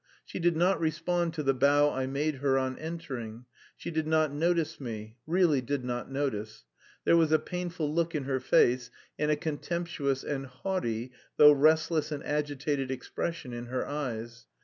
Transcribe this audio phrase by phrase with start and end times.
[0.25, 3.45] She did not respond to the bow I made her on entering;
[3.77, 6.63] she did not notice me (really did not notice).
[7.05, 12.11] There was a painful look in her face and a contemptuous and haughty though restless
[12.11, 14.47] and agitated expression in her eyes.